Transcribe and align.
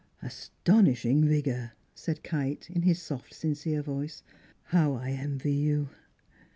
"Astonishing 0.23 1.25
vigour!" 1.27 1.73
said 1.93 2.23
Kite, 2.23 2.67
in 2.71 2.81
his 2.81 2.99
soft, 2.99 3.35
sincere 3.35 3.83
voice. 3.83 4.23
"How 4.63 4.93
I 4.93 5.11
envy 5.11 5.53
you!" 5.53 5.89